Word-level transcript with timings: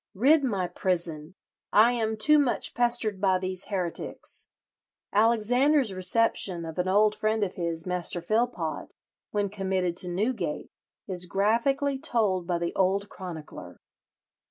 rid 0.15 0.43
my 0.43 0.67
prison! 0.67 1.35
I 1.71 1.91
am 1.91 2.17
too 2.17 2.39
much 2.39 2.73
pestered 2.73 3.21
by 3.21 3.37
these 3.37 3.65
heretics.'" 3.65 4.47
Alexander's 5.13 5.93
reception 5.93 6.65
of 6.65 6.79
an 6.79 6.87
old 6.87 7.13
friend 7.13 7.43
of 7.43 7.53
his, 7.53 7.85
Master 7.85 8.19
Philpot, 8.19 8.93
when 9.29 9.47
committed 9.47 9.95
to 9.97 10.09
Newgate, 10.09 10.71
is 11.07 11.27
graphically 11.27 11.99
told 11.99 12.47
by 12.47 12.57
the 12.57 12.73
old 12.73 13.09
chronicler. 13.09 13.79